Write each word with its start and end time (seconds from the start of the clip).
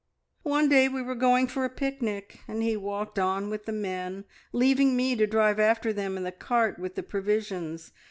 "One 0.41 0.67
day 0.67 0.87
we 0.89 1.03
were 1.03 1.13
going 1.13 1.45
for 1.45 1.63
a 1.63 1.69
picnic, 1.69 2.39
and 2.47 2.63
he 2.63 2.75
walked 2.75 3.19
on 3.19 3.51
with 3.51 3.65
the 3.65 3.71
men, 3.71 4.25
leaving 4.51 4.95
me 4.95 5.15
to 5.15 5.27
drive 5.27 5.59
after 5.59 5.93
them 5.93 6.17
in 6.17 6.23
the 6.23 6.31
cart 6.31 6.79
with 6.79 6.95
the 6.95 7.03
provisions. 7.03 7.91